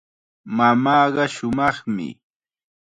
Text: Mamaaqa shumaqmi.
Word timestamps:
Mamaaqa 0.55 1.23
shumaqmi. 1.33 2.07